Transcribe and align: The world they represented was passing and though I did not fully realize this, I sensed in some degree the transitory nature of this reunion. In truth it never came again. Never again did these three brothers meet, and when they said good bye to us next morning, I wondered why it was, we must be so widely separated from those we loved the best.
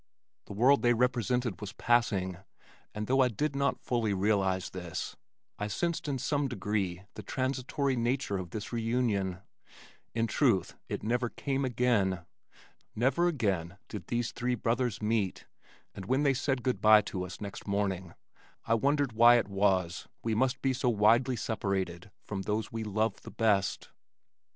The 0.45 0.53
world 0.53 0.81
they 0.81 0.95
represented 0.95 1.61
was 1.61 1.73
passing 1.73 2.37
and 2.95 3.05
though 3.05 3.21
I 3.21 3.27
did 3.27 3.55
not 3.55 3.79
fully 3.83 4.15
realize 4.15 4.71
this, 4.71 5.15
I 5.59 5.67
sensed 5.67 6.07
in 6.07 6.17
some 6.17 6.47
degree 6.47 7.03
the 7.13 7.21
transitory 7.21 7.95
nature 7.95 8.39
of 8.39 8.49
this 8.49 8.73
reunion. 8.73 9.41
In 10.15 10.25
truth 10.25 10.75
it 10.89 11.03
never 11.03 11.29
came 11.29 11.63
again. 11.63 12.25
Never 12.95 13.27
again 13.27 13.77
did 13.89 14.07
these 14.07 14.31
three 14.31 14.55
brothers 14.55 15.03
meet, 15.03 15.45
and 15.93 16.05
when 16.05 16.23
they 16.23 16.33
said 16.33 16.63
good 16.63 16.81
bye 16.81 17.01
to 17.01 17.23
us 17.23 17.39
next 17.39 17.67
morning, 17.67 18.15
I 18.65 18.73
wondered 18.73 19.13
why 19.13 19.35
it 19.37 19.49
was, 19.49 20.07
we 20.23 20.33
must 20.33 20.63
be 20.63 20.73
so 20.73 20.89
widely 20.89 21.35
separated 21.35 22.09
from 22.25 22.41
those 22.41 22.71
we 22.71 22.83
loved 22.83 23.21
the 23.21 23.29
best. 23.29 23.89